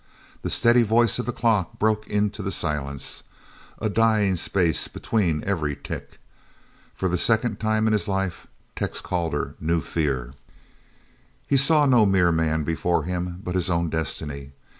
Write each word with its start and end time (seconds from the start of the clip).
The 0.41 0.49
steady 0.49 0.81
voice 0.81 1.19
of 1.19 1.27
the 1.27 1.31
clock 1.31 1.77
broke 1.77 2.07
into 2.07 2.41
the 2.41 2.49
silence 2.51 3.21
a 3.77 3.87
dying 3.87 4.35
space 4.35 4.87
between 4.87 5.43
every 5.43 5.75
tick. 5.75 6.17
For 6.95 7.07
the 7.07 7.19
second 7.19 7.59
time 7.59 7.85
in 7.85 7.93
his 7.93 8.07
life 8.07 8.47
Tex 8.75 8.99
Calder 8.99 9.53
knew 9.59 9.79
fear. 9.79 10.33
He 11.45 11.55
saw 11.55 11.85
no 11.85 12.07
mere 12.07 12.31
man 12.31 12.63
before 12.63 13.03
him, 13.03 13.41
but 13.43 13.53
his 13.53 13.69
own 13.69 13.91
destiny. 13.91 14.53